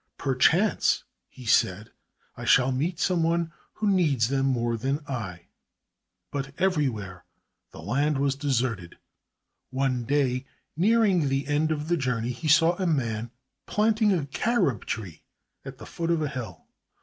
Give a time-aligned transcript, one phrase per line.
[0.17, 1.91] "Perchance," he said,
[2.35, 5.45] "I shall meet some one who needs them more than I."
[6.31, 7.23] But everywhere
[7.69, 8.97] the land was deserted.
[9.69, 13.29] One day, nearing the end of the journey, he saw a man
[13.67, 15.21] planting a carob tree
[15.63, 16.65] at the foot of a hill.